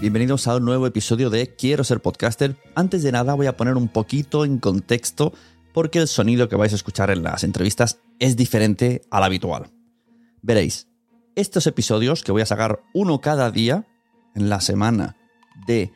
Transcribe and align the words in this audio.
Bienvenidos 0.00 0.46
a 0.46 0.54
un 0.54 0.64
nuevo 0.64 0.86
episodio 0.86 1.28
de 1.28 1.56
Quiero 1.56 1.82
ser 1.82 2.00
podcaster. 2.00 2.54
Antes 2.76 3.02
de 3.02 3.10
nada 3.10 3.34
voy 3.34 3.48
a 3.48 3.56
poner 3.56 3.76
un 3.76 3.88
poquito 3.88 4.44
en 4.44 4.58
contexto 4.58 5.32
porque 5.74 5.98
el 5.98 6.06
sonido 6.06 6.48
que 6.48 6.54
vais 6.54 6.72
a 6.72 6.76
escuchar 6.76 7.10
en 7.10 7.24
las 7.24 7.42
entrevistas 7.42 7.98
es 8.20 8.36
diferente 8.36 9.02
al 9.10 9.24
habitual. 9.24 9.72
Veréis, 10.40 10.86
estos 11.34 11.66
episodios 11.66 12.22
que 12.22 12.30
voy 12.30 12.42
a 12.42 12.46
sacar 12.46 12.80
uno 12.94 13.20
cada 13.20 13.50
día 13.50 13.88
en 14.36 14.48
la 14.48 14.60
semana 14.60 15.16
de 15.66 15.90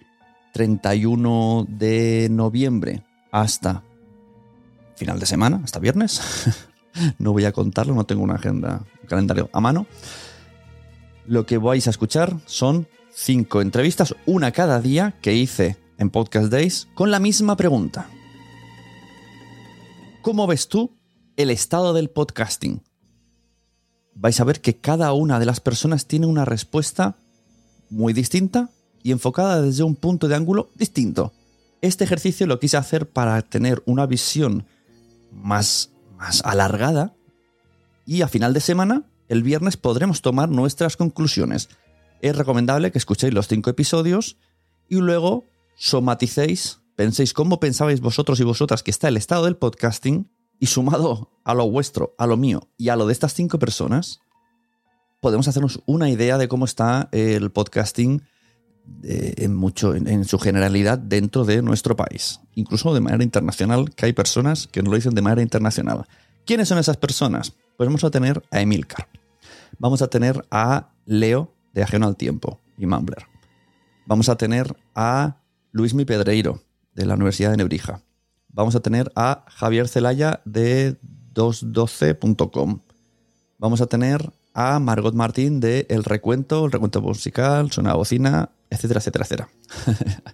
31 0.53 1.69
de 1.69 2.27
noviembre 2.29 3.05
hasta 3.31 3.85
final 4.97 5.21
de 5.21 5.27
semana, 5.27 5.61
hasta 5.63 5.79
viernes. 5.79 6.21
no 7.21 7.31
voy 7.31 7.45
a 7.45 7.53
contarlo, 7.53 7.95
no 7.95 8.05
tengo 8.05 8.25
una 8.25 8.35
agenda, 8.35 8.83
un 9.01 9.07
calendario 9.07 9.49
a 9.53 9.61
mano. 9.61 9.87
Lo 11.25 11.47
que 11.47 11.57
vais 11.57 11.87
a 11.87 11.91
escuchar 11.91 12.35
son 12.47 12.89
cinco 13.15 13.61
entrevistas, 13.61 14.15
una 14.27 14.53
cada 14.53 14.81
día 14.81 15.15
que 15.21 15.35
hice 15.35 15.77
en 15.99 16.11
Podcast 16.11 16.51
Days 16.51 16.89
con 16.95 17.11
la 17.11 17.19
misma 17.19 17.57
pregunta. 17.57 18.09
¿Cómo 20.23 20.47
ves 20.47 20.69
tú 20.69 20.97
el 21.37 21.51
estado 21.51 21.93
del 21.93 22.11
podcasting? 22.11 22.83
Vais 24.15 24.41
a 24.41 24.45
ver 24.45 24.61
que 24.61 24.77
cada 24.77 25.13
una 25.13 25.39
de 25.39 25.47
las 25.47 25.61
personas 25.61 26.07
tiene 26.07 26.27
una 26.27 26.45
respuesta 26.45 27.17
muy 27.91 28.13
distinta 28.13 28.71
y 29.03 29.11
enfocada 29.11 29.61
desde 29.63 29.83
un 29.83 29.97
punto 29.97 30.29
de 30.29 30.37
ángulo 30.37 30.71
distinto. 30.75 31.33
Este 31.81 32.05
ejercicio 32.05 32.47
lo 32.47 32.61
quise 32.61 32.77
hacer 32.77 33.09
para 33.09 33.41
tener 33.43 33.83
una 33.87 34.07
visión 34.07 34.67
más, 35.33 35.91
más 36.17 36.43
alargada 36.45 37.15
y 38.07 38.23
a 38.23 38.29
final 38.29 38.53
de 38.55 38.61
semana, 38.61 39.05
el 39.29 39.43
viernes, 39.43 39.77
podremos 39.77 40.23
tomar 40.23 40.49
nuestras 40.49 40.97
conclusiones. 40.97 41.69
Es 42.23 42.37
recomendable 42.37 42.93
que 42.93 42.99
escuchéis 42.99 43.35
los 43.35 43.49
cinco 43.49 43.69
episodios 43.69 44.39
y 44.89 44.97
luego 44.97 45.45
somaticéis, 45.75 46.81
penséis 46.95 47.33
cómo 47.33 47.59
pensabais 47.59 48.01
vosotros 48.01 48.39
y 48.39 48.45
vosotras 48.45 48.85
que 48.85 48.93
está 48.93 49.09
el 49.09 49.17
estado 49.17 49.45
del 49.45 49.57
podcasting 49.57 50.31
y 50.61 50.67
sumado 50.67 51.33
a 51.43 51.53
lo 51.53 51.69
vuestro, 51.69 52.15
a 52.19 52.29
lo 52.29 52.37
mío 52.37 52.69
y 52.79 52.91
a 52.91 52.97
lo 52.97 53.09
de 53.09 53.13
estas 53.13 53.35
cinco 53.35 53.59
personas, 53.59 54.21
podemos 55.21 55.49
hacernos 55.49 55.83
una 55.85 56.11
idea 56.11 56.39
de 56.39 56.47
cómo 56.47 56.65
está 56.65 57.09
el 57.11 57.51
podcasting 57.51 58.23
eh, 59.03 59.35
en, 59.39 59.57
mucho, 59.57 59.93
en, 59.93 60.25
su 60.25 60.39
generalidad 60.39 60.99
dentro 60.99 61.45
de 61.45 61.61
nuestro 61.61 61.97
país, 61.97 62.39
incluso 62.55 62.95
de 62.95 63.01
manera 63.01 63.25
internacional, 63.25 63.93
que 63.97 64.07
hay 64.07 64.13
personas 64.13 64.69
que 64.69 64.81
nos 64.81 64.91
lo 64.91 64.97
dicen 64.97 65.15
de 65.15 65.23
manera 65.23 65.43
internacional. 65.43 66.07
¿Quiénes 66.47 66.69
son 66.69 66.79
esas 66.79 66.99
personas? 66.99 67.53
Pues 67.77 67.89
vamos 67.89 68.05
a 68.05 68.11
tener 68.13 68.45
a 68.53 68.61
Emilcar, 68.61 69.09
vamos 69.81 70.03
a 70.03 70.07
tener 70.07 70.47
a 70.53 70.93
Leo 71.05 71.53
de 71.73 71.83
Ajeno 71.83 72.07
al 72.07 72.17
Tiempo 72.17 72.61
y 72.77 72.87
Mumbler, 72.87 73.27
vamos 74.07 74.29
a 74.29 74.37
tener 74.37 74.77
a 74.95 75.39
Luismi 75.71 76.05
Pedreiro 76.05 76.63
de 76.95 77.07
la 77.07 77.15
Universidad 77.15 77.51
de 77.51 77.57
Nebrija, 77.57 78.03
vamos 78.49 78.75
a 78.75 78.81
tener 78.81 79.13
a 79.17 79.45
Javier 79.49 79.89
Celaya 79.89 80.43
de 80.45 80.97
212.com, 81.35 82.81
vamos 83.59 83.81
a 83.81 83.87
tener 83.87 84.33
a 84.55 84.79
Margot 84.79 85.15
Martín 85.15 85.61
de 85.61 85.87
El 85.89 86.05
Recuento, 86.05 86.67
El 86.67 86.73
Recuento 86.73 87.01
Musical, 87.01 87.71
Suena 87.73 87.95
Bocina, 87.95 88.51
etcétera, 88.71 89.01
etcétera, 89.01 89.25
etcétera. 89.25 89.49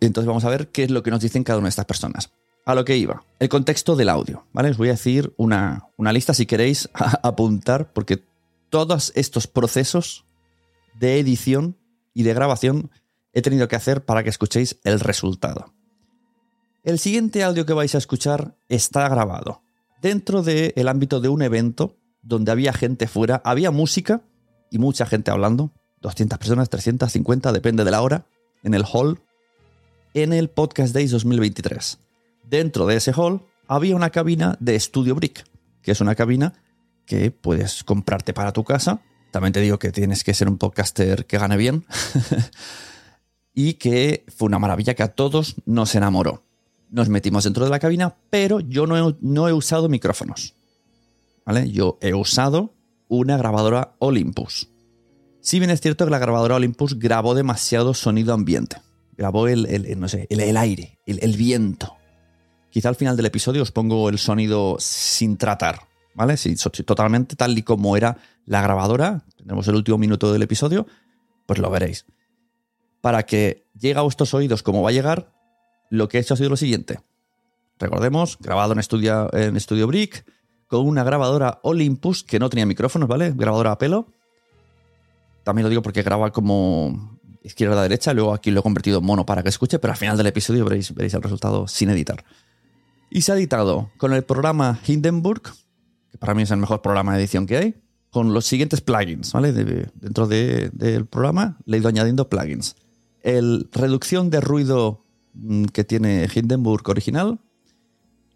Entonces 0.00 0.26
vamos 0.26 0.44
a 0.44 0.50
ver 0.50 0.68
qué 0.68 0.84
es 0.84 0.90
lo 0.90 1.02
que 1.02 1.10
nos 1.10 1.20
dicen 1.20 1.44
cada 1.44 1.58
una 1.58 1.66
de 1.66 1.70
estas 1.70 1.86
personas. 1.86 2.32
A 2.64 2.74
lo 2.74 2.84
que 2.84 2.96
iba, 2.96 3.24
el 3.40 3.48
contexto 3.48 3.96
del 3.96 4.08
audio, 4.08 4.46
¿vale? 4.52 4.70
Os 4.70 4.76
voy 4.76 4.88
a 4.88 4.92
decir 4.92 5.32
una, 5.36 5.88
una 5.96 6.12
lista 6.12 6.34
si 6.34 6.46
queréis 6.46 6.88
apuntar, 7.22 7.92
porque 7.92 8.22
todos 8.70 9.12
estos 9.16 9.46
procesos 9.46 10.24
de 10.98 11.18
edición 11.18 11.76
y 12.14 12.22
de 12.22 12.34
grabación 12.34 12.90
he 13.32 13.42
tenido 13.42 13.68
que 13.68 13.76
hacer 13.76 14.04
para 14.04 14.22
que 14.22 14.30
escuchéis 14.30 14.78
el 14.84 15.00
resultado. 15.00 15.72
El 16.84 16.98
siguiente 16.98 17.42
audio 17.44 17.64
que 17.64 17.72
vais 17.72 17.94
a 17.94 17.98
escuchar 17.98 18.56
está 18.68 19.08
grabado 19.08 19.62
dentro 20.02 20.42
del 20.42 20.88
ámbito 20.88 21.20
de 21.20 21.28
un 21.28 21.42
evento 21.42 21.96
donde 22.22 22.50
había 22.50 22.72
gente 22.72 23.06
fuera, 23.06 23.40
había 23.44 23.70
música 23.70 24.22
y 24.70 24.78
mucha 24.78 25.06
gente 25.06 25.30
hablando, 25.30 25.70
200 26.00 26.38
personas, 26.38 26.68
350, 26.68 27.52
depende 27.52 27.84
de 27.84 27.90
la 27.92 28.02
hora, 28.02 28.26
en 28.64 28.74
el 28.74 28.84
hall, 28.84 29.20
en 30.12 30.32
el 30.32 30.50
Podcast 30.50 30.92
Days 30.92 31.12
2023. 31.12 31.98
Dentro 32.48 32.86
de 32.86 32.96
ese 32.96 33.12
hall 33.12 33.42
había 33.68 33.94
una 33.94 34.10
cabina 34.10 34.56
de 34.58 34.78
Studio 34.78 35.14
Brick, 35.14 35.44
que 35.82 35.92
es 35.92 36.00
una 36.00 36.16
cabina 36.16 36.54
que 37.06 37.30
puedes 37.30 37.84
comprarte 37.84 38.34
para 38.34 38.52
tu 38.52 38.64
casa. 38.64 39.00
También 39.32 39.52
te 39.52 39.60
digo 39.60 39.78
que 39.78 39.90
tienes 39.90 40.22
que 40.22 40.34
ser 40.34 40.48
un 40.48 40.58
podcaster 40.58 41.26
que 41.26 41.38
gane 41.38 41.56
bien. 41.56 41.84
y 43.54 43.74
que 43.74 44.24
fue 44.28 44.46
una 44.46 44.58
maravilla 44.58 44.94
que 44.94 45.02
a 45.02 45.14
todos 45.14 45.56
nos 45.64 45.94
enamoró. 45.94 46.42
Nos 46.90 47.08
metimos 47.08 47.44
dentro 47.44 47.64
de 47.64 47.70
la 47.70 47.78
cabina, 47.78 48.14
pero 48.28 48.60
yo 48.60 48.86
no 48.86 49.48
he, 49.48 49.52
usado 49.52 49.88
micrófonos. 49.88 50.54
¿Vale? 51.46 51.70
Yo 51.70 51.98
he 52.02 52.12
usado 52.12 52.74
una 53.08 53.38
grabadora 53.38 53.94
Olympus. 53.98 54.68
Si 55.40 55.58
bien 55.58 55.70
es 55.70 55.80
cierto 55.80 56.04
que 56.04 56.10
la 56.10 56.18
grabadora 56.18 56.56
Olympus 56.56 56.98
grabó 56.98 57.34
demasiado 57.34 57.94
sonido 57.94 58.34
ambiente. 58.34 58.76
Grabó 59.16 59.48
el, 59.48 59.98
no 59.98 60.08
sé, 60.08 60.26
el, 60.30 60.56
aire, 60.56 60.98
el, 61.06 61.36
viento. 61.36 61.96
Quizá 62.70 62.90
al 62.90 62.96
final 62.96 63.16
del 63.16 63.26
episodio 63.26 63.62
os 63.62 63.72
pongo 63.72 64.08
el 64.08 64.18
sonido 64.18 64.76
sin 64.78 65.36
tratar, 65.36 65.80
¿vale? 66.14 66.36
Sí, 66.36 66.54
totalmente 66.84 67.36
tal 67.36 67.56
y 67.56 67.62
como 67.62 67.96
era 67.96 68.18
la 68.44 68.62
grabadora. 68.62 69.24
Tenemos 69.36 69.66
el 69.68 69.76
último 69.76 69.98
minuto 69.98 70.32
del 70.32 70.42
episodio, 70.42 70.86
pues 71.46 71.58
lo 71.58 71.70
veréis. 71.70 72.06
Para 73.00 73.24
que 73.24 73.66
llegue 73.78 73.98
a 73.98 74.02
vuestros 74.02 74.32
oídos 74.34 74.62
como 74.62 74.82
va 74.82 74.90
a 74.90 74.92
llegar, 74.92 75.32
lo 75.90 76.08
que 76.08 76.18
he 76.18 76.20
hecho 76.20 76.34
ha 76.34 76.36
sido 76.36 76.50
lo 76.50 76.56
siguiente. 76.56 77.00
Recordemos, 77.78 78.38
grabado 78.40 78.72
en 78.74 78.82
Studio, 78.82 79.32
en 79.34 79.58
Studio 79.58 79.86
Brick, 79.86 80.24
con 80.68 80.86
una 80.86 81.04
grabadora 81.04 81.58
Olympus 81.62 82.22
que 82.22 82.38
no 82.38 82.48
tenía 82.48 82.64
micrófonos, 82.64 83.08
¿vale? 83.08 83.32
Grabadora 83.34 83.72
a 83.72 83.78
pelo. 83.78 84.06
También 85.44 85.64
lo 85.64 85.68
digo 85.68 85.82
porque 85.82 86.02
graba 86.02 86.30
como 86.30 87.18
izquierda 87.42 87.82
derecha, 87.82 88.14
luego 88.14 88.32
aquí 88.32 88.50
lo 88.50 88.60
he 88.60 88.62
convertido 88.62 89.00
en 89.00 89.04
mono 89.04 89.26
para 89.26 89.42
que 89.42 89.48
escuche, 89.48 89.78
pero 89.80 89.92
al 89.92 89.98
final 89.98 90.16
del 90.16 90.28
episodio 90.28 90.64
veréis, 90.64 90.94
veréis 90.94 91.14
el 91.14 91.22
resultado 91.22 91.66
sin 91.66 91.90
editar. 91.90 92.24
Y 93.10 93.22
se 93.22 93.32
ha 93.32 93.34
editado 93.34 93.90
con 93.98 94.12
el 94.12 94.22
programa 94.22 94.78
Hindenburg, 94.86 95.42
que 96.12 96.18
para 96.18 96.34
mí 96.34 96.42
es 96.42 96.50
el 96.52 96.58
mejor 96.58 96.80
programa 96.82 97.14
de 97.14 97.20
edición 97.20 97.46
que 97.46 97.56
hay, 97.56 97.74
con 98.10 98.32
los 98.34 98.44
siguientes 98.46 98.80
plugins, 98.82 99.32
¿vale? 99.32 99.52
De- 99.52 99.90
dentro 99.94 100.28
de- 100.28 100.70
del 100.74 101.06
programa 101.06 101.58
le 101.64 101.76
he 101.76 101.80
ido 101.80 101.88
añadiendo 101.88 102.28
plugins. 102.28 102.76
El 103.22 103.68
reducción 103.72 104.30
de 104.30 104.40
ruido 104.40 105.04
mm, 105.34 105.64
que 105.66 105.82
tiene 105.84 106.28
Hindenburg 106.32 106.88
original, 106.90 107.40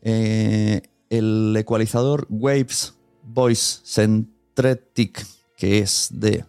eh, 0.03 0.83
el 1.11 1.55
ecualizador 1.59 2.27
Waves 2.31 2.95
Voice 3.23 3.81
Centretic, 3.85 5.27
que 5.57 5.79
es 5.81 6.09
de. 6.13 6.45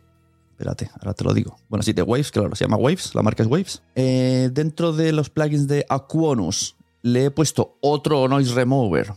Espérate, 0.51 0.89
ahora 0.99 1.13
te 1.13 1.23
lo 1.23 1.33
digo. 1.33 1.57
Bueno, 1.69 1.83
sí, 1.83 1.93
de 1.93 2.01
Waves, 2.01 2.31
claro, 2.31 2.55
se 2.55 2.63
llama 2.65 2.77
Waves, 2.77 3.13
la 3.13 3.21
marca 3.21 3.43
es 3.43 3.49
Waves. 3.49 3.83
Eh, 3.95 4.49
dentro 4.53 4.91
de 4.93 5.11
los 5.11 5.29
plugins 5.29 5.67
de 5.67 5.85
Aquonus, 5.89 6.75
le 7.03 7.25
he 7.25 7.31
puesto 7.31 7.77
otro 7.81 8.27
noise 8.27 8.53
remover, 8.53 9.13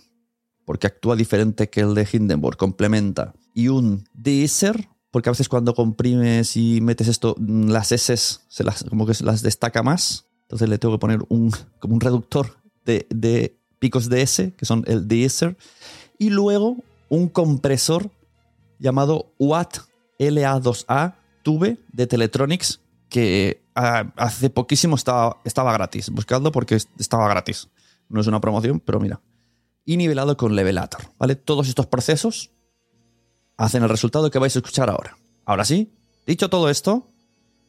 porque 0.70 0.86
actúa 0.86 1.16
diferente 1.16 1.68
que 1.68 1.80
el 1.80 1.94
de 1.94 2.06
Hindenburg, 2.12 2.56
complementa. 2.56 3.34
Y 3.54 3.66
un 3.66 4.04
deesser, 4.14 4.88
porque 5.10 5.28
a 5.28 5.32
veces 5.32 5.48
cuando 5.48 5.74
comprimes 5.74 6.56
y 6.56 6.80
metes 6.80 7.08
esto, 7.08 7.34
mm, 7.40 7.70
las 7.70 7.90
S 7.90 8.16
se 8.46 8.62
las, 8.62 8.84
como 8.84 9.04
que 9.04 9.14
se 9.14 9.24
las 9.24 9.42
destaca 9.42 9.82
más. 9.82 10.26
Entonces 10.42 10.68
le 10.68 10.78
tengo 10.78 10.94
que 10.94 11.00
poner 11.00 11.24
un, 11.28 11.50
como 11.80 11.94
un 11.94 12.00
reductor 12.00 12.56
de, 12.84 13.58
picos 13.80 14.08
de 14.08 14.22
S, 14.22 14.52
que 14.52 14.64
son 14.64 14.84
el 14.86 15.08
deesser. 15.08 15.56
Y 16.20 16.30
luego 16.30 16.76
un 17.08 17.26
compresor 17.26 18.08
llamado 18.78 19.32
WAT 19.40 19.78
LA2A 20.20 21.14
Tube 21.42 21.78
de 21.92 22.06
Teletronics 22.06 22.78
que 23.08 23.60
ah, 23.74 24.12
hace 24.14 24.50
poquísimo 24.50 24.94
estaba, 24.94 25.40
estaba 25.44 25.72
gratis. 25.72 26.10
Buscadlo 26.10 26.52
porque 26.52 26.76
es- 26.76 26.86
estaba 26.96 27.28
gratis. 27.28 27.66
No 28.08 28.20
es 28.20 28.28
una 28.28 28.40
promoción, 28.40 28.78
pero 28.78 29.00
mira. 29.00 29.20
Y 29.90 29.96
nivelado 29.96 30.36
con 30.36 30.54
Levelator. 30.54 31.00
¿Vale? 31.18 31.34
Todos 31.34 31.66
estos 31.66 31.86
procesos 31.86 32.52
hacen 33.56 33.82
el 33.82 33.88
resultado 33.88 34.30
que 34.30 34.38
vais 34.38 34.54
a 34.54 34.60
escuchar 34.60 34.88
ahora. 34.88 35.18
Ahora 35.44 35.64
sí, 35.64 35.92
dicho 36.28 36.48
todo 36.48 36.70
esto, 36.70 37.08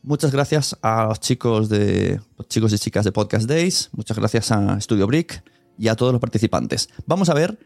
muchas 0.04 0.32
gracias 0.32 0.78
a 0.84 1.06
los 1.06 1.20
chicos 1.20 1.68
de 1.68 2.22
los 2.38 2.48
chicos 2.48 2.74
y 2.74 2.78
chicas 2.78 3.06
de 3.06 3.12
Podcast 3.12 3.50
Days, 3.50 3.90
muchas 3.94 4.20
gracias 4.20 4.52
a 4.52 4.80
Studio 4.80 5.08
Brick 5.08 5.44
y 5.80 5.88
a 5.88 5.96
todos 5.96 6.12
los 6.12 6.22
participantes. 6.22 6.90
Vamos 7.08 7.30
a 7.30 7.34
ver 7.34 7.58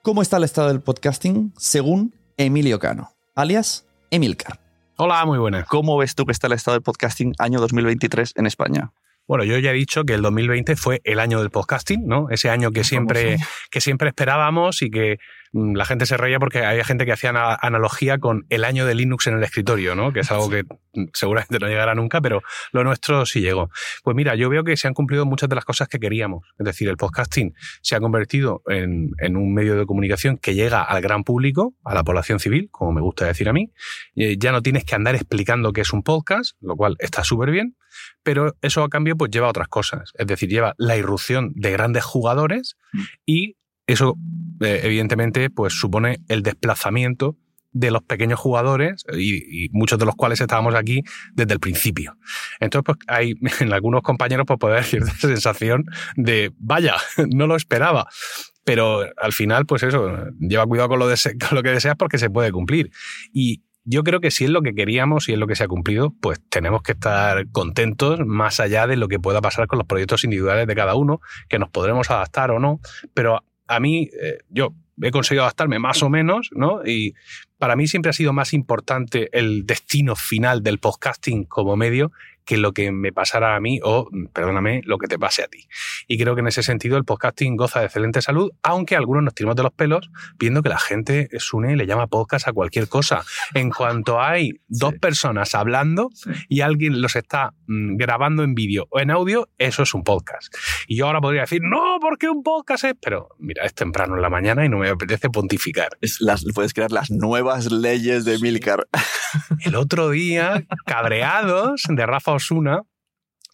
cómo 0.00 0.22
está 0.22 0.36
el 0.36 0.44
estado 0.44 0.68
del 0.68 0.80
podcasting 0.80 1.52
según 1.56 2.14
Emilio 2.36 2.78
Cano, 2.78 3.16
alias 3.34 3.84
Emilcar. 4.12 4.60
Hola, 4.96 5.26
muy 5.26 5.38
buenas. 5.38 5.66
¿Cómo 5.66 5.96
ves 5.96 6.14
tú 6.14 6.24
que 6.24 6.30
está 6.30 6.46
el 6.46 6.52
estado 6.52 6.76
del 6.76 6.82
podcasting 6.82 7.34
año 7.38 7.58
2023 7.58 8.34
en 8.36 8.46
España? 8.46 8.92
Bueno, 9.26 9.44
yo 9.44 9.58
ya 9.58 9.70
he 9.70 9.74
dicho 9.74 10.04
que 10.04 10.14
el 10.14 10.22
2020 10.22 10.76
fue 10.76 11.00
el 11.04 11.18
año 11.18 11.40
del 11.40 11.50
podcasting, 11.50 12.06
¿no? 12.06 12.28
Ese 12.30 12.48
año 12.48 12.70
que 12.70 12.84
siempre, 12.84 13.38
que 13.70 13.80
siempre 13.80 14.08
esperábamos 14.08 14.82
y 14.82 14.90
que 14.90 15.18
la 15.74 15.84
gente 15.84 16.06
se 16.06 16.16
reía 16.16 16.38
porque 16.38 16.64
había 16.64 16.84
gente 16.84 17.06
que 17.06 17.12
hacía 17.12 17.30
ana- 17.30 17.56
analogía 17.60 18.18
con 18.18 18.46
el 18.50 18.64
año 18.64 18.84
de 18.86 18.94
Linux 18.94 19.26
en 19.26 19.34
el 19.36 19.42
escritorio, 19.42 19.94
¿no? 19.94 20.12
Que 20.12 20.20
es 20.20 20.30
algo 20.30 20.50
que 20.50 20.64
mm, 20.64 21.04
seguramente 21.14 21.58
no 21.58 21.66
llegará 21.68 21.94
nunca, 21.94 22.20
pero 22.20 22.42
lo 22.72 22.84
nuestro 22.84 23.24
sí 23.26 23.40
llegó. 23.40 23.70
Pues 24.04 24.14
mira, 24.16 24.34
yo 24.34 24.48
veo 24.50 24.64
que 24.64 24.76
se 24.76 24.86
han 24.86 24.94
cumplido 24.94 25.24
muchas 25.24 25.48
de 25.48 25.54
las 25.54 25.64
cosas 25.64 25.88
que 25.88 25.98
queríamos. 25.98 26.46
Es 26.58 26.66
decir, 26.66 26.88
el 26.88 26.96
podcasting 26.96 27.54
se 27.80 27.96
ha 27.96 28.00
convertido 28.00 28.62
en, 28.66 29.10
en 29.18 29.36
un 29.36 29.54
medio 29.54 29.76
de 29.76 29.86
comunicación 29.86 30.36
que 30.36 30.54
llega 30.54 30.82
al 30.82 31.00
gran 31.00 31.24
público, 31.24 31.74
a 31.84 31.94
la 31.94 32.04
población 32.04 32.38
civil, 32.38 32.68
como 32.70 32.92
me 32.92 33.00
gusta 33.00 33.24
decir 33.26 33.48
a 33.48 33.52
mí. 33.52 33.72
Eh, 34.14 34.36
ya 34.38 34.52
no 34.52 34.62
tienes 34.62 34.84
que 34.84 34.94
andar 34.94 35.14
explicando 35.14 35.72
qué 35.72 35.80
es 35.80 35.92
un 35.92 36.02
podcast, 36.02 36.56
lo 36.60 36.76
cual 36.76 36.96
está 36.98 37.24
súper 37.24 37.50
bien 37.50 37.76
pero 38.22 38.54
eso 38.60 38.82
a 38.82 38.88
cambio 38.90 39.16
pues 39.16 39.30
lleva 39.30 39.46
a 39.46 39.50
otras 39.50 39.68
cosas. 39.68 40.12
Es 40.14 40.26
decir, 40.26 40.48
lleva 40.50 40.74
la 40.76 40.96
irrupción 40.96 41.52
de 41.54 41.70
grandes 41.70 42.04
jugadores 42.04 42.76
y 43.24 43.55
eso 43.86 44.16
eh, 44.60 44.80
evidentemente 44.84 45.50
pues 45.50 45.74
supone 45.74 46.20
el 46.28 46.42
desplazamiento 46.42 47.36
de 47.72 47.90
los 47.90 48.02
pequeños 48.02 48.40
jugadores 48.40 49.04
y, 49.12 49.64
y 49.66 49.68
muchos 49.70 49.98
de 49.98 50.06
los 50.06 50.14
cuales 50.14 50.40
estábamos 50.40 50.74
aquí 50.74 51.02
desde 51.34 51.52
el 51.52 51.60
principio. 51.60 52.16
Entonces, 52.58 52.84
pues 52.86 52.98
hay 53.06 53.34
en 53.60 53.72
algunos 53.72 54.02
compañeros 54.02 54.46
pues 54.46 54.58
puede 54.58 54.74
haber 54.74 54.86
cierta 54.86 55.12
sensación 55.18 55.84
de, 56.16 56.52
vaya, 56.58 56.96
no 57.30 57.46
lo 57.46 57.56
esperaba. 57.56 58.08
Pero 58.64 59.04
al 59.18 59.32
final, 59.32 59.64
pues 59.66 59.84
eso, 59.84 60.10
lleva 60.40 60.66
cuidado 60.66 60.88
con 60.88 60.98
lo, 60.98 61.06
con 61.06 61.54
lo 61.54 61.62
que 61.62 61.70
deseas 61.70 61.94
porque 61.96 62.18
se 62.18 62.30
puede 62.30 62.50
cumplir. 62.50 62.90
Y 63.32 63.62
yo 63.84 64.02
creo 64.02 64.20
que 64.20 64.32
si 64.32 64.44
es 64.44 64.50
lo 64.50 64.62
que 64.62 64.74
queríamos 64.74 65.28
y 65.28 65.34
es 65.34 65.38
lo 65.38 65.46
que 65.46 65.54
se 65.54 65.62
ha 65.62 65.68
cumplido, 65.68 66.12
pues 66.20 66.40
tenemos 66.48 66.82
que 66.82 66.92
estar 66.92 67.48
contentos 67.52 68.18
más 68.26 68.58
allá 68.58 68.88
de 68.88 68.96
lo 68.96 69.06
que 69.06 69.20
pueda 69.20 69.40
pasar 69.40 69.68
con 69.68 69.78
los 69.78 69.86
proyectos 69.86 70.24
individuales 70.24 70.66
de 70.66 70.74
cada 70.74 70.96
uno, 70.96 71.20
que 71.48 71.60
nos 71.60 71.68
podremos 71.68 72.10
adaptar 72.10 72.50
o 72.50 72.58
no. 72.58 72.80
Pero 73.14 73.44
a 73.66 73.80
mí, 73.80 74.10
eh, 74.20 74.38
yo 74.48 74.74
he 75.00 75.10
conseguido 75.10 75.44
adaptarme 75.44 75.78
más 75.78 76.02
o 76.02 76.08
menos, 76.08 76.50
¿no? 76.52 76.84
Y 76.84 77.14
para 77.58 77.76
mí 77.76 77.86
siempre 77.86 78.10
ha 78.10 78.14
sido 78.14 78.32
más 78.32 78.52
importante 78.52 79.28
el 79.38 79.66
destino 79.66 80.16
final 80.16 80.62
del 80.62 80.78
podcasting 80.78 81.44
como 81.44 81.76
medio 81.76 82.12
que 82.46 82.56
lo 82.56 82.72
que 82.72 82.92
me 82.92 83.12
pasara 83.12 83.56
a 83.56 83.60
mí 83.60 83.80
o, 83.82 84.08
perdóname, 84.32 84.80
lo 84.84 84.98
que 84.98 85.08
te 85.08 85.18
pase 85.18 85.42
a 85.42 85.48
ti. 85.48 85.68
Y 86.06 86.16
creo 86.16 86.34
que 86.34 86.40
en 86.40 86.46
ese 86.46 86.62
sentido 86.62 86.96
el 86.96 87.04
podcasting 87.04 87.56
goza 87.56 87.80
de 87.80 87.86
excelente 87.86 88.22
salud, 88.22 88.52
aunque 88.62 88.96
algunos 88.96 89.24
nos 89.24 89.34
tiramos 89.34 89.56
de 89.56 89.64
los 89.64 89.72
pelos 89.72 90.10
viendo 90.38 90.62
que 90.62 90.68
la 90.68 90.78
gente 90.78 91.28
Sune 91.38 91.76
le 91.76 91.86
llama 91.86 92.06
podcast 92.06 92.46
a 92.48 92.52
cualquier 92.52 92.88
cosa. 92.88 93.24
En 93.54 93.70
cuanto 93.70 94.22
hay 94.22 94.60
dos 94.68 94.94
personas 94.94 95.54
hablando 95.54 96.10
y 96.48 96.60
alguien 96.60 97.02
los 97.02 97.16
está 97.16 97.52
mm, 97.66 97.96
grabando 97.96 98.44
en 98.44 98.54
vídeo 98.54 98.86
o 98.90 99.00
en 99.00 99.10
audio, 99.10 99.48
eso 99.58 99.82
es 99.82 99.92
un 99.92 100.04
podcast. 100.04 100.54
Y 100.86 100.96
yo 100.96 101.06
ahora 101.06 101.20
podría 101.20 101.42
decir, 101.42 101.60
no, 101.62 101.98
porque 102.00 102.28
un 102.28 102.44
podcast 102.44 102.84
es... 102.84 102.94
Pero 103.02 103.30
mira, 103.38 103.64
es 103.64 103.74
temprano 103.74 104.14
en 104.14 104.22
la 104.22 104.30
mañana 104.30 104.64
y 104.64 104.68
no 104.68 104.78
me 104.78 104.88
apetece 104.88 105.30
pontificar. 105.30 105.98
Es 106.00 106.20
las, 106.20 106.44
puedes 106.54 106.72
crear 106.72 106.92
las 106.92 107.10
nuevas 107.10 107.72
leyes 107.72 108.24
de 108.24 108.38
Milcar. 108.38 108.86
El 109.64 109.74
otro 109.74 110.10
día, 110.10 110.64
Cabreados, 110.86 111.82
de 111.88 112.06
Rafa 112.06 112.35
Osuna, 112.36 112.82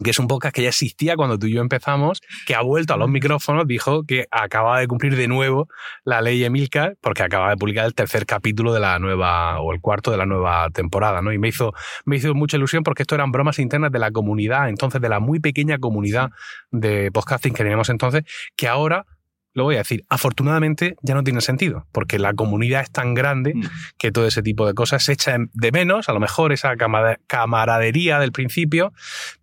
que 0.02 0.10
es 0.10 0.18
un 0.18 0.26
podcast 0.26 0.54
que 0.54 0.62
ya 0.62 0.68
existía 0.68 1.16
cuando 1.16 1.38
tú 1.38 1.46
y 1.46 1.54
yo 1.54 1.60
empezamos, 1.60 2.20
que 2.46 2.54
ha 2.54 2.62
vuelto 2.62 2.94
a 2.94 2.96
los 2.96 3.08
micrófonos, 3.08 3.66
dijo 3.66 4.04
que 4.04 4.26
acaba 4.30 4.80
de 4.80 4.88
cumplir 4.88 5.16
de 5.16 5.28
nuevo 5.28 5.68
la 6.04 6.20
ley 6.20 6.42
Emilcar, 6.44 6.96
porque 7.00 7.22
acaba 7.22 7.50
de 7.50 7.56
publicar 7.56 7.86
el 7.86 7.94
tercer 7.94 8.26
capítulo 8.26 8.72
de 8.72 8.80
la 8.80 8.98
nueva, 8.98 9.60
o 9.60 9.72
el 9.72 9.80
cuarto 9.80 10.10
de 10.10 10.16
la 10.16 10.26
nueva 10.26 10.68
temporada, 10.70 11.22
¿no? 11.22 11.32
Y 11.32 11.38
me 11.38 11.48
hizo, 11.48 11.72
me 12.04 12.16
hizo 12.16 12.34
mucha 12.34 12.56
ilusión 12.56 12.82
porque 12.82 13.02
esto 13.02 13.14
eran 13.14 13.32
bromas 13.32 13.58
internas 13.58 13.92
de 13.92 13.98
la 13.98 14.10
comunidad, 14.10 14.68
entonces 14.68 15.00
de 15.00 15.08
la 15.08 15.20
muy 15.20 15.40
pequeña 15.40 15.78
comunidad 15.78 16.30
de 16.70 17.10
podcasting 17.12 17.52
que 17.52 17.62
teníamos 17.62 17.88
entonces, 17.88 18.24
que 18.56 18.68
ahora 18.68 19.06
lo 19.54 19.64
voy 19.64 19.74
a 19.74 19.78
decir, 19.78 20.04
afortunadamente 20.08 20.96
ya 21.02 21.14
no 21.14 21.22
tiene 21.22 21.40
sentido, 21.42 21.86
porque 21.92 22.18
la 22.18 22.32
comunidad 22.32 22.82
es 22.82 22.90
tan 22.90 23.12
grande 23.14 23.52
que 23.98 24.10
todo 24.10 24.26
ese 24.26 24.42
tipo 24.42 24.66
de 24.66 24.74
cosas 24.74 25.04
se 25.04 25.12
echa 25.12 25.36
de 25.52 25.72
menos, 25.72 26.08
a 26.08 26.12
lo 26.14 26.20
mejor 26.20 26.52
esa 26.52 26.74
cama- 26.76 27.18
camaradería 27.26 28.18
del 28.18 28.32
principio, 28.32 28.92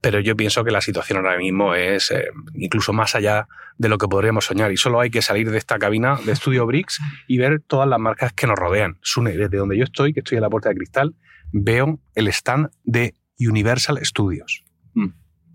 pero 0.02 0.20
yo 0.20 0.36
pienso 0.36 0.64
que 0.64 0.72
la 0.72 0.82
situación 0.82 1.18
ahora 1.20 1.38
mismo 1.38 1.76
es 1.76 2.10
eh, 2.12 2.26
incluso 2.56 2.92
más 2.92 3.14
allá 3.16 3.48
de 3.78 3.88
lo 3.88 3.98
que 3.98 4.08
podríamos 4.08 4.46
soñar 4.46 4.72
y 4.72 4.78
solo 4.78 5.00
hay 5.00 5.10
que 5.12 5.22
salir 5.22 5.52
de 5.52 5.58
esta 5.58 5.78
cabina 5.80 6.18
de 6.26 6.36
Studio 6.36 6.66
Bricks 6.66 7.00
y 7.28 7.38
ver 7.38 7.62
todas 7.66 7.88
las 7.88 8.00
marcas 8.00 8.34
que 8.34 8.48
nos 8.48 8.58
rodean. 8.58 8.98
Sune, 9.02 9.32
desde 9.38 9.58
donde 9.58 9.78
yo 9.78 9.84
estoy, 9.84 10.14
que 10.14 10.20
estoy 10.22 10.38
en 10.38 10.42
la 10.42 10.50
puerta 10.50 10.70
de 10.70 10.76
cristal, 10.76 11.16
veo 11.52 12.00
el 12.16 12.28
stand 12.30 12.70
de 12.84 13.14
Universal 13.40 14.00
Studios. 14.04 14.64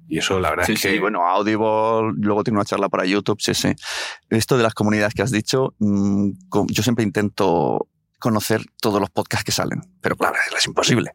Y 0.08 0.18
eso 0.18 0.38
la 0.38 0.50
verdad 0.50 0.66
Sí, 0.66 0.72
es 0.72 0.82
que... 0.82 0.92
sí, 0.92 0.98
bueno, 0.98 1.26
Audible, 1.26 2.12
luego 2.16 2.44
tiene 2.44 2.58
una 2.58 2.64
charla 2.64 2.88
para 2.88 3.04
YouTube, 3.06 3.40
sí, 3.40 3.54
sí. 3.54 3.74
Esto 4.30 4.56
de 4.56 4.62
las 4.62 4.74
comunidades 4.74 5.14
que 5.14 5.22
has 5.22 5.30
dicho, 5.30 5.74
mm, 5.78 6.30
yo 6.68 6.82
siempre 6.82 7.04
intento 7.04 7.88
conocer 8.18 8.64
todos 8.80 9.00
los 9.00 9.10
podcasts 9.10 9.44
que 9.44 9.52
salen, 9.52 9.82
pero 10.00 10.16
claro, 10.16 10.36
es 10.56 10.66
imposible. 10.66 11.12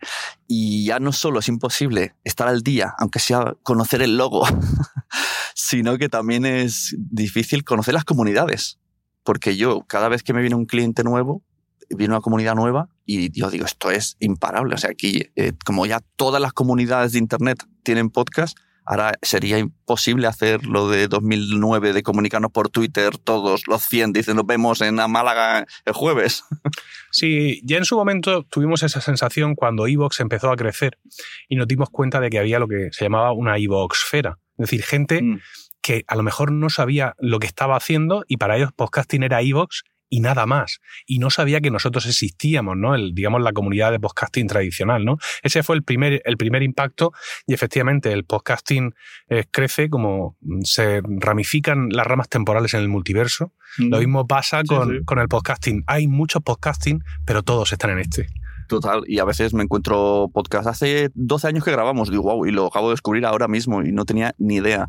Y 0.48 0.86
ya 0.86 1.00
no 1.00 1.12
solo 1.12 1.40
es 1.40 1.48
imposible 1.48 2.14
estar 2.24 2.48
al 2.48 2.62
día, 2.62 2.94
aunque 3.00 3.20
sea 3.20 3.56
conocer 3.64 4.04
el 4.04 4.16
logo, 4.16 4.46
sino 5.56 5.98
que 5.98 6.08
también 6.08 6.46
es 6.46 6.96
difícil 7.00 7.64
conocer 7.64 7.96
las 7.96 8.06
comunidades. 8.06 8.78
Porque 9.24 9.58
yo, 9.58 9.82
cada 9.88 10.08
vez 10.08 10.22
que 10.22 10.34
me 10.34 10.42
viene 10.42 10.56
un 10.56 10.66
cliente 10.66 11.04
nuevo, 11.04 11.44
viene 11.90 12.14
una 12.14 12.22
comunidad 12.22 12.56
nueva 12.56 12.90
y 13.06 13.32
yo 13.32 13.50
digo, 13.50 13.66
esto 13.66 13.90
es 13.92 14.16
imparable. 14.20 14.76
O 14.76 14.78
sea, 14.78 14.92
aquí, 14.92 15.32
eh, 15.36 15.54
como 15.66 15.86
ya 15.86 16.02
todas 16.16 16.42
las 16.42 16.54
comunidades 16.54 17.14
de 17.14 17.20
Internet 17.20 17.64
tienen 17.84 18.10
podcast, 18.10 18.58
ahora 18.86 19.14
sería 19.22 19.58
imposible 19.58 20.28
hacer 20.28 20.66
lo 20.66 20.90
de 20.90 21.08
2009 21.08 21.94
de 21.94 22.04
comunicarnos 22.04 22.52
por 22.52 22.70
Twitter 22.70 23.18
todos 23.18 23.68
los 23.68 23.84
100, 23.84 24.14
dicen 24.14 24.36
nos 24.36 24.46
vemos 24.46 24.82
en 24.82 24.96
Málaga 24.96 25.66
el 25.86 25.94
jueves. 25.94 26.44
Sí, 27.12 27.60
ya 27.64 27.78
en 27.78 27.86
su 27.86 27.96
momento 27.96 28.44
tuvimos 28.44 28.84
esa 28.84 29.02
sensación 29.02 29.56
cuando 29.56 29.88
Evox 29.88 30.20
empezó 30.20 30.52
a 30.52 30.56
crecer 30.56 31.00
y 31.48 31.56
nos 31.56 31.68
dimos 31.68 31.90
cuenta 31.90 32.20
de 32.20 32.30
que 32.30 32.38
había 32.38 32.60
lo 32.60 32.68
que 32.68 32.90
se 32.92 33.06
llamaba 33.06 33.32
una 33.32 33.58
Evoxfera. 33.58 34.38
Es 34.60 34.70
decir, 34.70 34.84
gente 34.84 35.22
Mm. 35.24 35.40
que 35.82 36.04
a 36.08 36.16
lo 36.16 36.22
mejor 36.22 36.52
no 36.52 36.70
sabía 36.70 37.16
lo 37.18 37.40
que 37.40 37.48
estaba 37.48 37.76
haciendo 37.76 38.26
y 38.28 38.38
para 38.38 38.58
ellos 38.58 38.72
podcasting 38.76 39.24
era 39.24 39.42
Evox 39.42 39.84
y 40.10 40.20
nada 40.20 40.46
más. 40.46 40.80
Y 41.06 41.20
no 41.20 41.30
sabía 41.30 41.62
que 41.62 41.72
nosotros 41.72 42.06
existíamos, 42.06 42.76
¿no? 42.78 42.96
El, 42.96 43.14
digamos, 43.14 43.42
la 43.42 43.54
comunidad 43.54 43.92
de 43.92 44.00
podcasting 44.00 44.48
tradicional, 44.48 45.06
¿no? 45.06 45.18
Ese 45.44 45.64
fue 45.64 45.76
el 45.76 45.84
primer, 45.84 46.22
el 46.26 46.38
primer 46.38 46.64
impacto 46.64 47.14
y 47.48 47.54
efectivamente 47.54 48.12
el 48.12 48.26
podcasting 48.26 48.94
eh, 49.30 49.46
crece 49.50 49.90
como 49.90 50.38
se 50.64 51.02
ramifican 51.04 51.90
las 51.90 52.08
ramas 52.08 52.30
temporales 52.30 52.74
en 52.74 52.82
el 52.82 52.90
multiverso. 52.90 53.54
Lo 53.78 54.00
mismo 54.00 54.26
pasa 54.26 54.64
con, 54.64 54.90
sí. 54.90 55.06
con 55.06 55.20
el 55.20 55.28
podcasting. 55.28 55.84
Hay 55.86 56.08
muchos 56.08 56.42
podcasting, 56.42 57.04
pero 57.26 57.44
todos 57.44 57.72
están 57.72 57.92
en 57.92 58.00
este. 58.00 58.28
Total, 58.70 59.02
y 59.08 59.18
a 59.18 59.26
veces 59.26 59.56
me 59.56 59.64
encuentro 59.64 60.30
podcast. 60.32 60.68
Hace 60.68 61.10
12 61.16 61.48
años 61.48 61.64
que 61.64 61.72
grabamos, 61.72 62.12
digo, 62.12 62.24
wow, 62.24 62.46
y 62.46 62.52
lo 62.52 62.68
acabo 62.68 62.90
de 62.90 62.94
descubrir 62.94 63.26
ahora 63.26 63.48
mismo 63.48 63.82
y 63.82 63.92
no 63.92 64.06
tenía 64.06 64.36
ni 64.38 64.58
idea. 64.58 64.86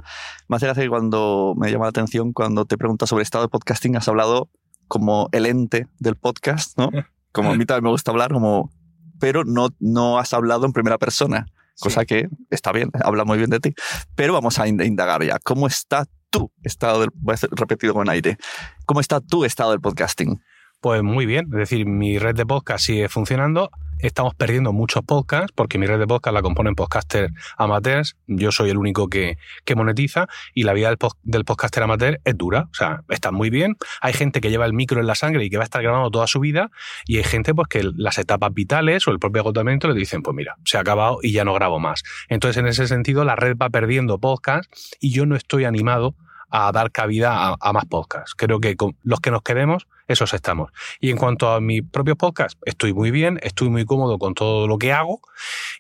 Me 0.48 0.56
hace 0.56 0.66
gracia 0.66 0.86
cuando 0.90 1.54
me 1.56 1.72
llama 1.72 1.86
la 1.86 1.88
atención, 1.88 2.34
cuando 2.34 2.66
te 2.66 2.76
preguntas 2.76 3.08
sobre 3.08 3.22
estado 3.22 3.44
de 3.44 3.48
podcasting, 3.48 3.96
has 3.96 4.06
hablado 4.06 4.50
como 4.90 5.28
el 5.30 5.46
ente 5.46 5.86
del 6.00 6.16
podcast, 6.16 6.76
¿no? 6.76 6.90
Como 7.32 7.52
a 7.52 7.54
mí 7.54 7.64
también 7.64 7.84
me 7.84 7.90
gusta 7.90 8.10
hablar, 8.10 8.32
como, 8.32 8.72
pero 9.20 9.44
no, 9.44 9.68
no 9.78 10.18
has 10.18 10.34
hablado 10.34 10.66
en 10.66 10.72
primera 10.72 10.98
persona, 10.98 11.46
cosa 11.78 12.04
que 12.04 12.28
está 12.50 12.72
bien, 12.72 12.90
habla 13.04 13.24
muy 13.24 13.38
bien 13.38 13.50
de 13.50 13.60
ti. 13.60 13.72
Pero 14.16 14.32
vamos 14.32 14.58
a 14.58 14.66
ind- 14.66 14.84
indagar 14.84 15.22
ya. 15.22 15.38
¿Cómo 15.38 15.68
está 15.68 16.06
tu 16.30 16.50
estado 16.64 16.98
del, 17.02 17.10
voy 17.14 17.32
a 17.32 17.34
hacer 17.34 17.50
repetido 17.52 17.94
con 17.94 18.08
aire, 18.10 18.36
¿cómo 18.84 18.98
está 19.00 19.20
tu 19.20 19.44
estado 19.44 19.70
del 19.70 19.80
podcasting? 19.80 20.40
Pues 20.80 21.02
muy 21.02 21.26
bien, 21.26 21.44
es 21.52 21.58
decir, 21.58 21.84
mi 21.84 22.18
red 22.18 22.34
de 22.34 22.46
podcast 22.46 22.86
sigue 22.86 23.10
funcionando. 23.10 23.70
Estamos 23.98 24.34
perdiendo 24.34 24.72
muchos 24.72 25.02
podcasts 25.04 25.52
porque 25.54 25.76
mi 25.76 25.84
red 25.86 25.98
de 25.98 26.06
podcast 26.06 26.32
la 26.32 26.40
componen 26.40 26.74
podcasters 26.74 27.30
amateurs. 27.58 28.16
Yo 28.26 28.50
soy 28.50 28.70
el 28.70 28.78
único 28.78 29.08
que, 29.08 29.36
que 29.66 29.74
monetiza 29.74 30.26
y 30.54 30.62
la 30.62 30.72
vida 30.72 30.88
del, 30.88 30.96
pod- 30.98 31.18
del 31.22 31.44
podcaster 31.44 31.82
amateur 31.82 32.18
es 32.24 32.34
dura. 32.38 32.68
O 32.72 32.74
sea, 32.74 33.02
está 33.10 33.30
muy 33.30 33.50
bien. 33.50 33.76
Hay 34.00 34.14
gente 34.14 34.40
que 34.40 34.48
lleva 34.48 34.64
el 34.64 34.72
micro 34.72 35.00
en 35.00 35.06
la 35.06 35.14
sangre 35.14 35.44
y 35.44 35.50
que 35.50 35.58
va 35.58 35.64
a 35.64 35.68
estar 35.68 35.82
grabando 35.82 36.10
toda 36.10 36.26
su 36.26 36.40
vida 36.40 36.70
y 37.04 37.18
hay 37.18 37.24
gente 37.24 37.52
pues 37.54 37.68
que 37.68 37.82
las 37.94 38.16
etapas 38.16 38.54
vitales 38.54 39.06
o 39.06 39.10
el 39.10 39.18
propio 39.18 39.42
agotamiento 39.42 39.86
le 39.86 39.92
dicen, 39.94 40.22
pues 40.22 40.34
mira, 40.34 40.56
se 40.64 40.78
ha 40.78 40.80
acabado 40.80 41.18
y 41.22 41.32
ya 41.32 41.44
no 41.44 41.52
grabo 41.52 41.78
más. 41.78 42.02
Entonces, 42.30 42.56
en 42.56 42.66
ese 42.66 42.86
sentido, 42.88 43.24
la 43.24 43.36
red 43.36 43.54
va 43.54 43.68
perdiendo 43.68 44.18
podcasts 44.18 44.96
y 44.98 45.10
yo 45.12 45.26
no 45.26 45.36
estoy 45.36 45.64
animado 45.66 46.14
a 46.52 46.72
dar 46.72 46.90
cabida 46.90 47.50
a, 47.50 47.56
a 47.60 47.72
más 47.72 47.84
podcasts. 47.84 48.34
Creo 48.34 48.58
que 48.60 48.74
con 48.76 48.96
los 49.04 49.20
que 49.20 49.30
nos 49.30 49.42
quedemos, 49.42 49.86
esos 50.10 50.34
estamos. 50.34 50.70
Y 50.98 51.10
en 51.10 51.16
cuanto 51.16 51.50
a 51.50 51.60
mis 51.60 51.82
propios 51.82 52.16
podcasts, 52.16 52.58
estoy 52.64 52.92
muy 52.92 53.10
bien, 53.10 53.38
estoy 53.42 53.70
muy 53.70 53.84
cómodo 53.84 54.18
con 54.18 54.34
todo 54.34 54.66
lo 54.66 54.76
que 54.76 54.92
hago 54.92 55.20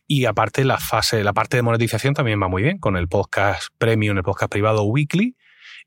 y 0.06 0.24
aparte 0.24 0.64
la 0.64 0.78
fase, 0.78 1.24
la 1.24 1.32
parte 1.32 1.56
de 1.56 1.62
monetización 1.62 2.14
también 2.14 2.40
va 2.40 2.48
muy 2.48 2.62
bien 2.62 2.78
con 2.78 2.96
el 2.96 3.08
podcast 3.08 3.68
premium, 3.78 4.16
el 4.16 4.22
podcast 4.22 4.50
privado 4.50 4.84
weekly 4.84 5.36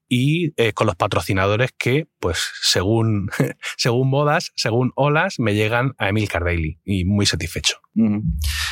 y 0.10 0.54
eh, 0.58 0.74
con 0.74 0.88
los 0.88 0.96
patrocinadores 0.96 1.72
que, 1.78 2.08
pues, 2.20 2.52
según, 2.62 3.30
según 3.78 4.10
modas, 4.10 4.52
según 4.56 4.92
olas, 4.96 5.40
me 5.40 5.56
llegan 5.56 5.94
a 5.98 6.10
Emil 6.10 6.28
Daily 6.28 6.80
y 6.84 7.06
muy 7.06 7.26
satisfecho. 7.26 7.83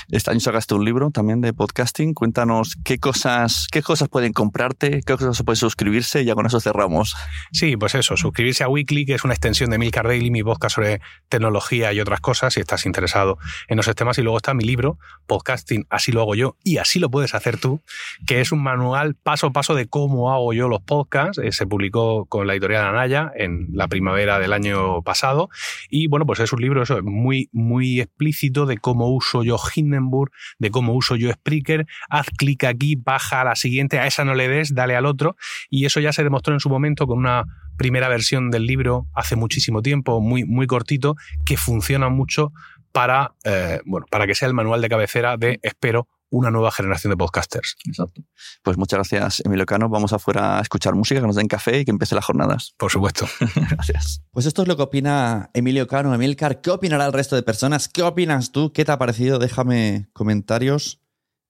Este 0.10 0.32
año 0.32 0.40
sacaste 0.40 0.74
un 0.74 0.84
libro 0.84 1.12
también 1.12 1.42
de 1.42 1.54
podcasting. 1.54 2.14
Cuéntanos 2.14 2.76
qué 2.84 2.98
cosas, 2.98 3.68
qué 3.72 3.82
cosas 3.82 4.10
pueden 4.10 4.34
comprarte, 4.34 5.02
qué 5.06 5.16
cosas 5.16 5.44
pueden 5.44 5.58
suscribirse 5.58 6.22
y 6.22 6.26
ya 6.26 6.36
con 6.36 6.46
eso 6.46 6.60
cerramos. 6.60 7.16
Sí, 7.52 7.78
pues 7.78 7.96
eso, 7.96 8.18
suscribirse 8.18 8.64
a 8.64 8.68
Weekly, 8.68 9.06
que 9.06 9.14
es 9.14 9.24
una 9.24 9.34
extensión 9.34 9.70
de 9.70 9.78
Milcar 9.78 10.08
Daily, 10.08 10.32
mi 10.32 10.44
podcast 10.44 10.76
sobre 10.76 11.02
tecnología 11.30 11.94
y 11.94 12.00
otras 12.00 12.20
cosas, 12.20 12.54
si 12.54 12.60
estás 12.60 12.86
interesado 12.86 13.38
en 13.68 13.80
esos 13.80 13.96
temas. 13.96 14.18
Y 14.18 14.22
luego 14.24 14.38
está 14.38 14.54
mi 14.54 14.64
libro, 14.64 14.98
Podcasting, 15.28 15.86
así 15.90 16.12
lo 16.12 16.22
hago 16.22 16.36
yo, 16.36 16.58
y 16.64 16.78
así 16.78 17.00
lo 17.00 17.10
puedes 17.10 17.36
hacer 17.36 17.58
tú, 17.58 17.82
que 18.26 18.42
es 18.42 18.52
un 18.52 18.64
manual 18.64 19.16
paso 19.16 19.48
a 19.48 19.52
paso 19.52 19.76
de 19.76 19.88
cómo 19.88 20.34
hago 20.34 20.54
yo 20.54 20.68
los 20.68 20.82
podcasts. 20.82 21.38
Eh, 21.38 21.52
se 21.52 21.68
publicó 21.68 22.26
con 22.26 22.48
la 22.48 22.54
editorial 22.54 22.86
Anaya 22.86 23.32
en 23.36 23.70
la 23.74 23.88
primavera 23.88 24.40
del 24.40 24.52
año 24.52 25.04
pasado. 25.04 25.50
Y 25.90 26.08
bueno, 26.08 26.26
pues 26.26 26.40
es 26.40 26.52
un 26.54 26.62
libro 26.62 26.84
muy, 27.04 27.50
muy 27.52 28.02
explícito 28.02 28.66
de 28.66 28.78
cómo 28.78 29.11
uso 29.12 29.44
yo 29.44 29.58
Hindenburg, 29.76 30.32
de 30.60 30.72
cómo 30.72 30.94
uso 30.94 31.16
yo 31.16 31.32
Spreaker. 31.32 31.86
Haz 32.10 32.28
clic 32.38 32.64
aquí, 32.64 32.96
baja 32.96 33.42
a 33.42 33.44
la 33.44 33.56
siguiente, 33.56 34.00
a 34.00 34.08
esa 34.08 34.26
no 34.26 34.34
le 34.34 34.48
des, 34.48 34.74
dale 34.74 34.96
al 34.96 35.06
otro. 35.06 35.36
Y 35.70 35.86
eso 35.86 36.00
ya 36.00 36.14
se 36.14 36.24
demostró 36.24 36.54
en 36.54 36.60
su 36.60 36.70
momento 36.70 37.08
con 37.08 37.20
una 37.20 37.46
primera 37.78 38.10
versión 38.10 38.52
del 38.52 38.66
libro 38.66 39.08
hace 39.14 39.36
muchísimo 39.36 39.82
tiempo, 39.82 40.22
muy, 40.22 40.44
muy 40.46 40.68
cortito, 40.68 41.16
que 41.46 41.58
funciona 41.58 42.10
mucho 42.10 42.52
para, 42.92 43.34
eh, 43.44 43.80
bueno, 43.86 44.06
para 44.10 44.28
que 44.28 44.36
sea 44.36 44.48
el 44.48 44.54
manual 44.54 44.82
de 44.82 44.90
cabecera 44.90 45.38
de, 45.38 45.60
espero, 45.64 46.08
una 46.32 46.50
nueva 46.50 46.72
generación 46.72 47.12
de 47.12 47.18
podcasters. 47.18 47.76
Exacto. 47.86 48.24
Pues 48.64 48.78
muchas 48.78 48.98
gracias, 48.98 49.42
Emilio 49.46 49.66
Cano. 49.66 49.90
Vamos 49.90 50.14
afuera 50.14 50.58
a 50.58 50.62
escuchar 50.62 50.96
música, 50.96 51.20
que 51.22 51.28
nos 51.28 51.36
den 51.36 51.48
café 51.48 51.80
y 51.80 51.86
que 51.86 51.92
empiecen 51.92 52.16
las 52.16 52.26
jornadas. 52.26 52.74
Por 52.78 52.90
supuesto. 52.90 53.28
Gracias. 53.70 54.24
Pues 54.32 54.46
esto 54.46 54.62
es 54.62 54.68
lo 54.68 54.78
que 54.78 54.84
opina 54.84 55.52
Emilio 55.54 55.88
Cano. 55.88 56.14
Emilcar, 56.16 56.62
¿qué 56.62 56.72
opinará 56.72 57.06
el 57.06 57.14
resto 57.14 57.36
de 57.36 57.44
personas? 57.44 57.90
¿Qué 57.90 58.02
opinas 58.02 58.52
tú? 58.52 58.72
¿Qué 58.72 58.86
te 58.86 58.92
ha 58.92 58.98
parecido? 58.98 59.40
Déjame 59.40 60.08
comentarios. 60.14 61.02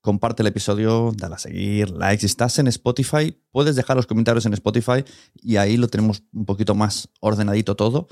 Comparte 0.02 0.42
el 0.42 0.48
episodio, 0.48 1.12
dale 1.16 1.36
a 1.36 1.38
seguir, 1.38 1.92
like. 1.92 2.22
Si 2.22 2.26
estás 2.26 2.58
en 2.58 2.66
Spotify, 2.68 3.38
puedes 3.52 3.76
dejar 3.76 3.96
los 3.96 4.08
comentarios 4.08 4.48
en 4.48 4.54
Spotify 4.54 5.06
y 5.36 5.58
ahí 5.58 5.78
lo 5.78 5.90
tenemos 5.90 6.24
un 6.34 6.46
poquito 6.46 6.74
más 6.74 7.10
ordenadito 7.20 7.76
todo. 7.76 8.08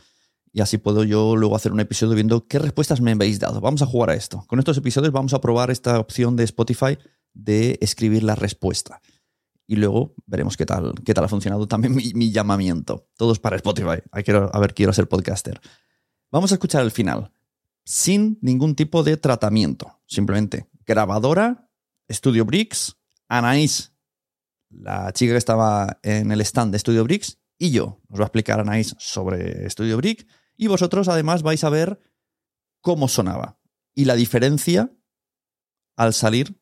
Y 0.51 0.61
así 0.61 0.77
puedo 0.77 1.03
yo 1.03 1.35
luego 1.35 1.55
hacer 1.55 1.71
un 1.71 1.79
episodio 1.79 2.15
viendo 2.15 2.47
qué 2.47 2.59
respuestas 2.59 3.01
me 3.01 3.11
habéis 3.11 3.39
dado. 3.39 3.61
Vamos 3.61 3.81
a 3.81 3.85
jugar 3.85 4.09
a 4.09 4.15
esto. 4.15 4.43
Con 4.47 4.59
estos 4.59 4.77
episodios 4.77 5.11
vamos 5.11 5.33
a 5.33 5.41
probar 5.41 5.71
esta 5.71 5.99
opción 5.99 6.35
de 6.35 6.43
Spotify 6.43 6.97
de 7.33 7.77
escribir 7.81 8.23
la 8.23 8.35
respuesta. 8.35 9.01
Y 9.67 9.75
luego 9.75 10.15
veremos 10.25 10.57
qué 10.57 10.65
tal, 10.65 10.93
qué 11.05 11.13
tal 11.13 11.25
ha 11.25 11.27
funcionado 11.27 11.67
también 11.67 11.95
mi, 11.95 12.13
mi 12.13 12.31
llamamiento. 12.31 13.07
Todos 13.15 13.39
para 13.39 13.55
Spotify. 13.55 14.01
Quiero, 14.23 14.49
a 14.53 14.59
ver, 14.59 14.73
quiero 14.73 14.93
ser 14.93 15.07
podcaster. 15.07 15.61
Vamos 16.31 16.51
a 16.51 16.55
escuchar 16.55 16.83
el 16.83 16.91
final. 16.91 17.31
Sin 17.85 18.37
ningún 18.41 18.75
tipo 18.75 19.03
de 19.03 19.17
tratamiento. 19.17 19.99
Simplemente 20.05 20.69
grabadora, 20.85 21.69
Studio 22.11 22.45
Bricks, 22.45 22.97
Anaís, 23.27 23.93
la 24.69 25.11
chica 25.13 25.33
que 25.33 25.37
estaba 25.37 25.99
en 26.03 26.31
el 26.31 26.41
stand 26.41 26.71
de 26.71 26.79
Studio 26.79 27.03
Bricks, 27.03 27.38
y 27.59 27.71
yo. 27.71 28.01
Os 28.09 28.19
va 28.19 28.23
a 28.23 28.27
explicar 28.27 28.59
Anaís 28.59 28.95
sobre 28.97 29.69
Studio 29.69 29.97
Brick. 29.97 30.25
Y 30.57 30.67
vosotros 30.67 31.07
además 31.07 31.43
vais 31.43 31.63
a 31.63 31.69
ver 31.69 31.99
cómo 32.81 33.07
sonaba. 33.07 33.59
Y 33.93 34.05
la 34.05 34.15
diferencia 34.15 34.91
al 35.95 36.13
salir 36.13 36.59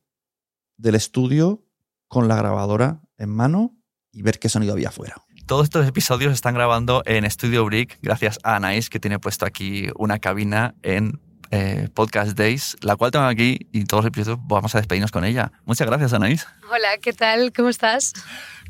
del 0.75 0.95
estudio 0.95 1.63
con 2.07 2.27
la 2.27 2.35
grabadora 2.35 3.01
en 3.17 3.29
mano 3.29 3.77
y 4.11 4.23
ver 4.23 4.39
qué 4.39 4.49
sonido 4.49 4.73
había 4.73 4.89
afuera. 4.89 5.15
Todos 5.45 5.65
estos 5.65 5.87
episodios 5.87 6.31
se 6.31 6.35
están 6.35 6.55
grabando 6.55 7.03
en 7.05 7.29
Studio 7.29 7.63
Brick 7.65 7.99
gracias 8.01 8.39
a 8.43 8.55
Anaís, 8.55 8.89
que 8.89 8.99
tiene 8.99 9.19
puesto 9.19 9.45
aquí 9.45 9.87
una 9.95 10.19
cabina 10.19 10.75
en 10.81 11.21
eh, 11.51 11.87
Podcast 11.93 12.37
Days, 12.37 12.75
la 12.81 12.95
cual 12.95 13.11
tengo 13.11 13.25
aquí 13.25 13.67
y 13.71 13.85
todos 13.85 14.03
los 14.03 14.09
episodios 14.09 14.39
vamos 14.47 14.75
a 14.75 14.79
despedirnos 14.79 15.11
con 15.11 15.23
ella. 15.23 15.51
Muchas 15.65 15.87
gracias, 15.87 16.13
Anaís. 16.13 16.45
Hola, 16.69 16.97
¿qué 17.01 17.13
tal? 17.13 17.53
¿Cómo 17.53 17.69
estás? 17.69 18.13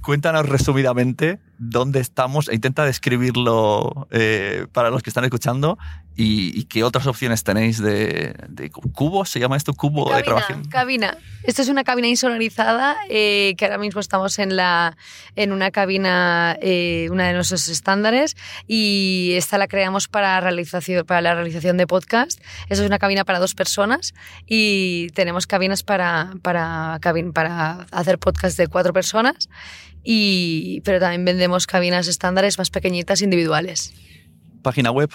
Cuéntanos 0.02 0.48
resumidamente 0.48 1.40
dónde 1.58 2.00
estamos 2.00 2.50
e 2.50 2.56
intenta 2.56 2.86
describirlo 2.86 4.08
eh, 4.12 4.68
para 4.72 4.90
los 4.90 5.02
que 5.02 5.10
están 5.10 5.24
escuchando 5.24 5.78
y, 6.16 6.60
y 6.60 6.66
qué 6.66 6.84
otras 6.84 7.06
opciones 7.06 7.44
tenéis 7.44 7.80
de, 7.80 8.34
de 8.50 8.72
cubo, 8.72 9.24
¿se 9.26 9.40
llama 9.40 9.56
esto? 9.56 9.74
Cubo 9.74 10.14
de 10.14 10.24
grabación. 10.24 10.66
cabina. 10.66 11.18
Esto 11.44 11.62
es 11.62 11.70
una 11.70 11.84
cabina 11.84 12.08
insonorizada 12.08 12.98
eh, 13.10 13.54
que 13.58 13.66
ahora 13.66 13.78
mismo 13.78 14.02
estamos 14.02 14.40
en, 14.40 14.56
la, 14.56 14.98
en 15.36 15.52
una 15.52 15.70
cabina, 15.70 16.58
eh, 16.62 17.08
una 17.12 17.28
de 17.28 17.34
nuestros 17.34 17.68
estándares 17.68 18.36
y 18.68 19.34
esta 19.36 19.58
la 19.58 19.68
creamos 19.68 20.08
para, 20.08 20.42
realización, 20.42 21.06
para 21.06 21.22
la 21.22 21.36
realización 21.36 21.78
de 21.78 21.86
podcast. 21.86 22.42
Esa 22.68 22.82
es 22.82 22.88
una 22.88 22.98
cabina 23.00 23.24
para 23.24 23.40
dos 23.40 23.54
personas 23.54 24.14
y 24.48 25.10
tenemos 25.12 25.46
cabinas 25.46 25.84
para, 25.84 26.34
para, 26.42 27.00
para 27.34 27.86
hacer 27.92 28.18
podcast 28.18 28.58
de 28.58 28.68
cuatro 28.68 28.92
personas. 28.92 29.50
Y, 30.04 30.82
pero 30.86 31.00
también 31.00 31.26
vendemos 31.26 31.66
cabinas 31.68 32.08
estándares 32.08 32.58
más 32.58 32.70
pequeñitas 32.70 33.22
individuales. 33.22 33.94
Página 34.62 34.92
web. 34.92 35.10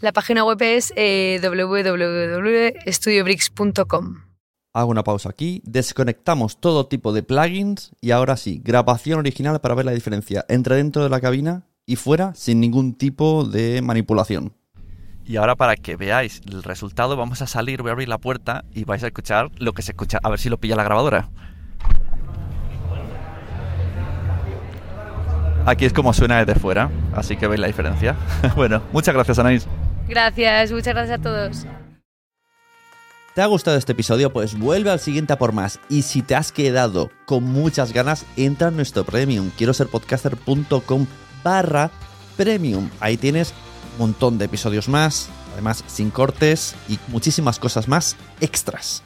La 0.00 0.12
página 0.12 0.44
web 0.44 0.62
es 0.62 0.94
eh, 0.96 1.38
www.studiobricks.com. 1.42 4.32
Hago 4.74 4.90
una 4.90 5.04
pausa 5.04 5.28
aquí, 5.28 5.60
desconectamos 5.64 6.58
todo 6.58 6.86
tipo 6.86 7.12
de 7.12 7.22
plugins 7.22 7.92
y 8.00 8.10
ahora 8.10 8.38
sí, 8.38 8.58
grabación 8.64 9.18
original 9.18 9.60
para 9.60 9.74
ver 9.74 9.84
la 9.84 9.92
diferencia 9.92 10.46
entre 10.48 10.76
dentro 10.76 11.02
de 11.02 11.10
la 11.10 11.20
cabina 11.20 11.66
y 11.84 11.96
fuera 11.96 12.34
sin 12.34 12.58
ningún 12.58 12.94
tipo 12.94 13.44
de 13.44 13.82
manipulación. 13.82 14.54
Y 15.24 15.36
ahora 15.36 15.56
para 15.56 15.76
que 15.76 15.96
veáis 15.96 16.40
el 16.50 16.62
resultado 16.62 17.16
vamos 17.16 17.42
a 17.42 17.46
salir, 17.46 17.82
voy 17.82 17.90
a 17.90 17.92
abrir 17.92 18.08
la 18.08 18.18
puerta 18.18 18.64
y 18.72 18.84
vais 18.84 19.04
a 19.04 19.08
escuchar 19.08 19.50
lo 19.58 19.72
que 19.72 19.82
se 19.82 19.92
escucha, 19.92 20.18
a 20.22 20.30
ver 20.30 20.40
si 20.40 20.48
lo 20.48 20.58
pilla 20.58 20.74
la 20.74 20.84
grabadora. 20.84 21.28
Aquí 25.64 25.84
es 25.84 25.92
como 25.92 26.12
suena 26.12 26.44
desde 26.44 26.58
fuera, 26.58 26.90
así 27.14 27.36
que 27.36 27.46
veis 27.46 27.60
la 27.60 27.66
diferencia. 27.66 28.16
bueno, 28.56 28.82
muchas 28.92 29.14
gracias 29.14 29.38
Anaís. 29.38 29.66
Gracias, 30.08 30.72
muchas 30.72 30.94
gracias 30.94 31.20
a 31.20 31.22
todos. 31.22 31.66
¿Te 33.34 33.40
ha 33.40 33.46
gustado 33.46 33.78
este 33.78 33.92
episodio? 33.92 34.30
Pues 34.30 34.58
vuelve 34.58 34.90
al 34.90 35.00
siguiente 35.00 35.32
a 35.32 35.38
por 35.38 35.52
más. 35.52 35.80
Y 35.88 36.02
si 36.02 36.20
te 36.20 36.34
has 36.34 36.52
quedado 36.52 37.10
con 37.24 37.44
muchas 37.44 37.94
ganas, 37.94 38.26
entra 38.36 38.68
en 38.68 38.76
nuestro 38.76 39.04
premium. 39.04 39.50
Quiero 39.56 39.72
ser 39.72 39.86
podcaster.com 39.86 41.06
barra 41.42 41.90
premium. 42.36 42.90
Ahí 43.00 43.16
tienes 43.16 43.54
un 43.94 44.06
montón 44.06 44.36
de 44.36 44.44
episodios 44.44 44.88
más, 44.88 45.30
además 45.54 45.82
sin 45.86 46.10
cortes 46.10 46.74
y 46.88 46.98
muchísimas 47.08 47.58
cosas 47.58 47.88
más 47.88 48.16
extras. 48.40 49.02